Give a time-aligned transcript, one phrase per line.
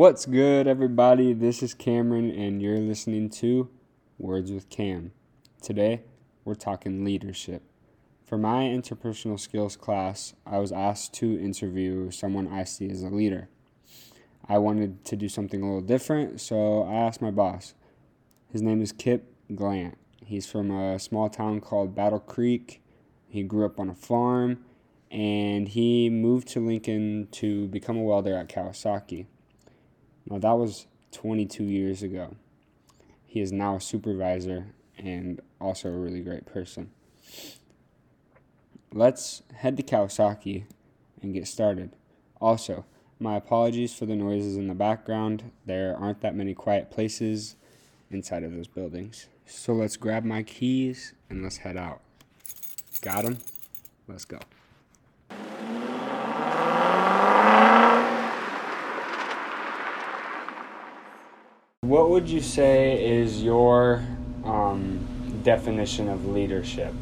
[0.00, 1.34] What's good, everybody?
[1.34, 3.68] This is Cameron, and you're listening to
[4.16, 5.12] Words with Cam.
[5.60, 6.04] Today,
[6.42, 7.62] we're talking leadership.
[8.24, 13.10] For my interpersonal skills class, I was asked to interview someone I see as a
[13.10, 13.50] leader.
[14.48, 17.74] I wanted to do something a little different, so I asked my boss.
[18.50, 19.98] His name is Kip Glant.
[20.24, 22.80] He's from a small town called Battle Creek.
[23.28, 24.64] He grew up on a farm,
[25.10, 29.26] and he moved to Lincoln to become a welder at Kawasaki.
[30.28, 32.36] Now, that was 22 years ago.
[33.26, 34.66] He is now a supervisor
[34.98, 36.90] and also a really great person.
[38.92, 40.64] Let's head to Kawasaki
[41.22, 41.94] and get started.
[42.40, 42.84] Also,
[43.18, 45.52] my apologies for the noises in the background.
[45.66, 47.56] There aren't that many quiet places
[48.10, 49.26] inside of those buildings.
[49.46, 52.00] So let's grab my keys and let's head out.
[53.02, 53.38] Got them?
[54.08, 54.38] Let's go.
[61.90, 64.06] What would you say is your
[64.44, 65.04] um,
[65.42, 66.94] definition of leadership?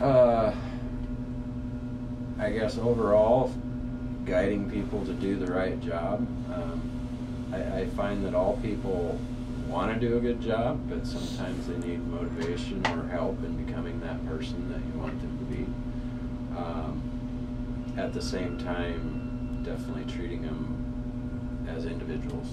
[0.00, 0.54] Uh,
[2.38, 3.52] I guess overall,
[4.24, 6.26] guiding people to do the right job.
[6.54, 9.20] Um, I, I find that all people
[9.68, 14.00] want to do a good job, but sometimes they need motivation or help in becoming
[14.00, 15.64] that person that you want them to be.
[16.58, 22.48] Um, at the same time, definitely treating them as individuals.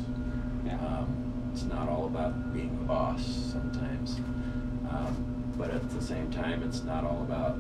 [0.68, 0.76] Yeah.
[0.86, 4.18] Um, it's not all about being the boss sometimes,
[4.90, 7.58] um, but at the same time, it's not all about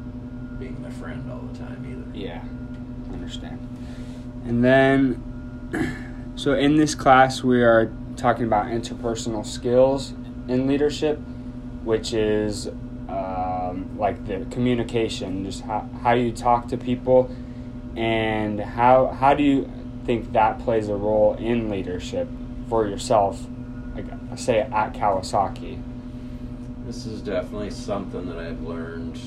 [0.59, 2.17] being their friend all the time either.
[2.17, 2.44] Yeah,
[3.14, 3.59] understand.
[4.45, 10.11] And then, so in this class, we are talking about interpersonal skills
[10.47, 11.17] in leadership,
[11.83, 12.67] which is
[13.08, 17.33] um, like the communication, just how, how you talk to people,
[17.95, 19.71] and how how do you
[20.05, 22.27] think that plays a role in leadership
[22.70, 23.45] for yourself,
[23.95, 24.05] like
[24.36, 25.82] say at Kawasaki.
[26.86, 29.20] This is definitely something that I've learned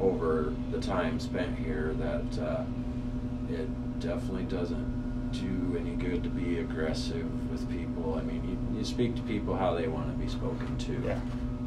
[0.00, 2.64] over the time spent here that uh,
[3.50, 8.14] it definitely doesn't do any good to be aggressive with people.
[8.14, 10.92] I mean, you, you speak to people how they want to be spoken to.
[11.04, 11.20] Yeah.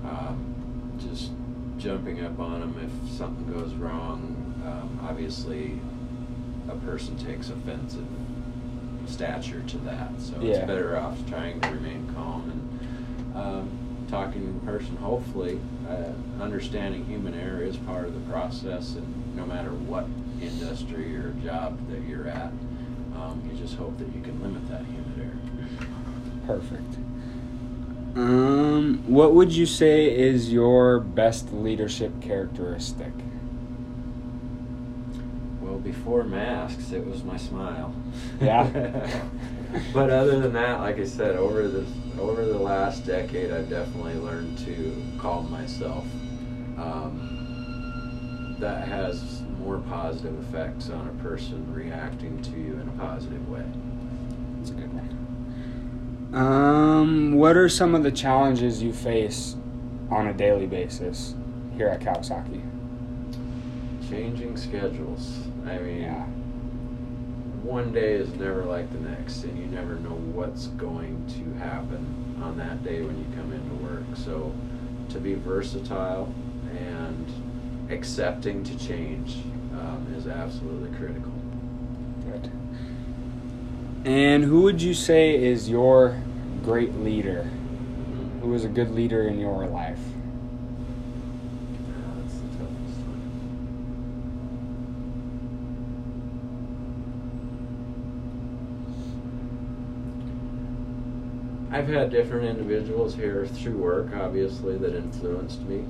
[0.09, 0.53] Um,
[0.99, 1.31] just
[1.77, 4.35] jumping up on them if something goes wrong.
[4.65, 5.79] Um, obviously,
[6.69, 8.05] a person takes offensive
[9.07, 10.55] stature to that, so Yeah.
[10.55, 13.69] it's better off trying to remain calm and um,
[14.09, 14.95] talking in person.
[14.97, 15.59] Hopefully,
[15.89, 20.05] uh, understanding human error is part of the process, and no matter what
[20.41, 22.51] industry or job that you're at,
[23.15, 25.87] um, you just hope that you can limit that human error.
[26.45, 26.97] Perfect.
[28.15, 33.11] Um, what would you say is your best leadership characteristic?
[35.67, 37.93] Well, before masks, it was my smile.
[38.39, 38.63] Yeah?
[39.93, 41.85] but other than that, like I said, over the
[42.17, 46.05] over the last decade, I've definitely learned to calm myself.
[46.77, 53.49] Um, that has more positive effects on a person reacting to you in a positive
[53.49, 53.65] way.
[54.57, 56.33] That's a good one.
[56.33, 59.57] Um, what are some of the challenges you face
[60.09, 61.35] on a daily basis
[61.75, 62.61] here at Kawasaki?
[64.09, 65.47] Changing schedules.
[65.65, 66.23] I mean, Yeah.
[67.63, 72.05] one day is never like the next, and you never know what's going to happen
[72.41, 74.03] on that day when you come into work.
[74.15, 74.53] So,
[75.09, 76.33] to be versatile
[76.79, 77.25] and
[77.89, 79.37] accepting to change
[79.73, 81.31] um, is absolutely critical.
[82.25, 82.49] Good.
[84.05, 86.21] And who would you say is your
[86.63, 87.49] great leader?
[88.41, 89.99] Who is a good leader in your life?
[91.89, 93.21] Ah, That's the toughest one.
[101.77, 105.81] I've had different individuals here through work, obviously, that influenced me.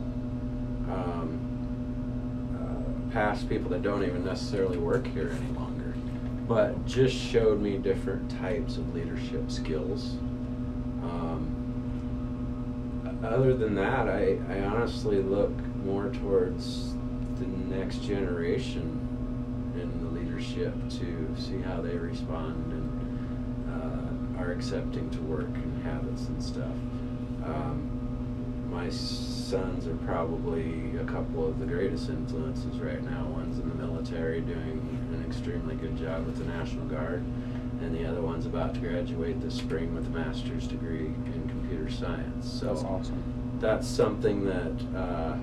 [0.91, 1.39] Um,
[2.59, 5.93] uh, past people that don't even necessarily work here any longer,
[6.45, 10.15] but just showed me different types of leadership skills.
[11.03, 11.53] Um,
[13.23, 16.95] other than that, I, I honestly look more towards
[17.39, 18.99] the next generation
[19.81, 23.06] in the leadership to see how they respond and
[24.37, 26.75] are accepting to work and habits and stuff.
[27.45, 27.91] Um,
[28.69, 33.25] my sons are probably a couple of the greatest influences right now.
[33.25, 37.23] One's in the military doing an extremely good job with the National Guard,
[37.81, 41.89] and the other one's about to graduate this spring with a master's degree in computer
[41.89, 42.51] science.
[42.51, 43.23] So That's awesome.
[43.59, 45.37] that's something that, uh,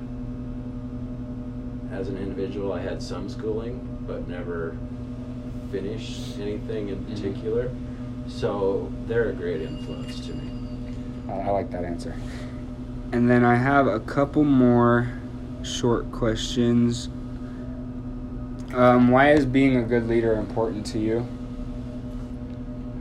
[1.92, 4.76] as an individual, I had some schooling, but never
[5.72, 7.70] finished anything in particular.
[8.28, 10.50] So they're a great influence to me.
[11.28, 12.14] I, like that answer.
[13.12, 15.12] And then I have a couple more
[15.62, 17.08] short questions.
[18.74, 21.26] Um, why is being a good leader important to you?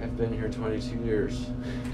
[0.01, 1.47] I've been here 22 years.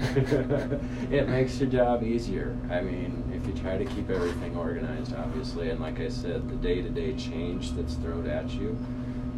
[1.10, 2.56] it makes your job easier.
[2.70, 6.56] I mean, if you try to keep everything organized, obviously, and like I said, the
[6.56, 8.76] day to day change that's thrown at you,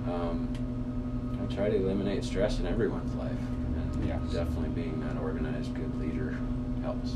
[0.07, 0.49] um,
[1.41, 3.31] I try to eliminate stress in everyone's life.
[4.07, 4.21] Yes.
[4.33, 6.37] definitely being an organized, good leader
[6.83, 7.15] helps.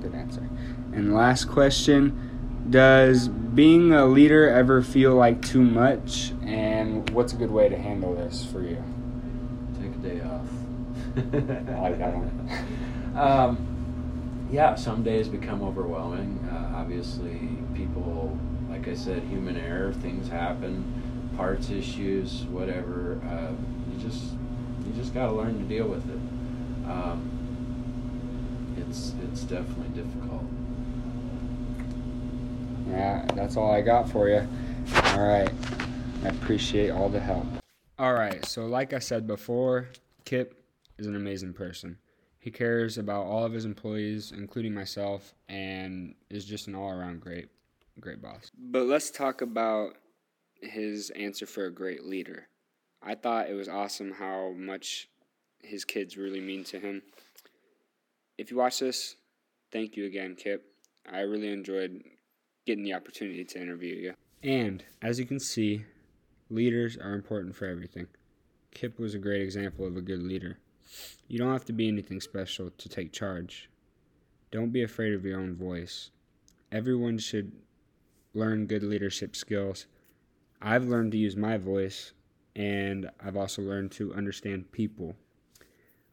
[0.00, 0.48] Good answer.
[0.92, 6.32] And last question Does being a leader ever feel like too much?
[6.44, 8.82] And what's a good way to handle this for you?
[9.80, 10.48] Take a day off.
[11.16, 12.66] I like that one.
[13.14, 16.48] Um, yeah, some days become overwhelming.
[16.50, 17.40] Uh, obviously,
[17.74, 18.38] people,
[18.70, 23.20] like I said, human error, things happen, parts issues, whatever.
[23.28, 23.52] Uh,
[23.92, 24.24] you just
[24.86, 26.90] you just got to learn to deal with it.
[26.90, 27.30] Um,
[28.76, 30.42] it's it's definitely difficult.
[32.88, 34.46] Yeah, that's all I got for you.
[34.94, 35.50] All right.
[36.24, 37.46] I appreciate all the help.
[37.98, 38.44] All right.
[38.44, 39.88] So, like I said before,
[40.24, 40.62] Kip
[40.98, 41.98] is an amazing person.
[42.38, 47.20] He cares about all of his employees, including myself, and is just an all around
[47.20, 47.48] great,
[48.00, 48.50] great boss.
[48.58, 49.94] But let's talk about
[50.60, 52.48] his answer for a great leader.
[53.02, 55.08] I thought it was awesome how much
[55.62, 57.02] his kids really mean to him.
[58.38, 59.16] If you watch this,
[59.72, 60.64] thank you again, Kip.
[61.10, 62.02] I really enjoyed
[62.66, 64.14] getting the opportunity to interview you.
[64.42, 65.84] And as you can see,
[66.48, 68.06] leaders are important for everything.
[68.72, 70.58] Kip was a great example of a good leader.
[71.28, 73.68] You don't have to be anything special to take charge.
[74.50, 76.10] Don't be afraid of your own voice.
[76.70, 77.52] Everyone should
[78.34, 79.86] learn good leadership skills.
[80.60, 82.12] I've learned to use my voice,
[82.54, 85.16] and I've also learned to understand people.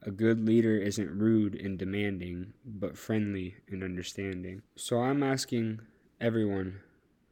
[0.04, 4.62] A good leader isn't rude and demanding, but friendly and understanding.
[4.76, 5.82] So I'm asking
[6.22, 6.80] everyone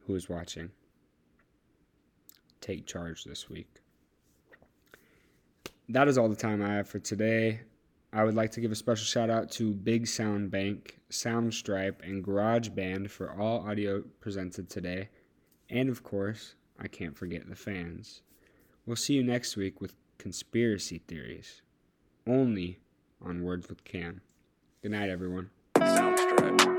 [0.06, 0.70] who is watching
[2.60, 3.68] take charge this week.
[5.88, 7.60] That is all the time I have for today.
[8.12, 12.24] I would like to give a special shout out to Big Sound Bank, Soundstripe, and
[12.24, 15.08] GarageBand for all audio presented today.
[15.70, 18.22] And of course, I can't forget the fans.
[18.88, 21.60] We'll see you next week with conspiracy theories,
[22.26, 22.78] only
[23.20, 24.22] on Words with Cam.
[24.80, 25.50] Good night, everyone.
[25.76, 26.77] Soundstripe.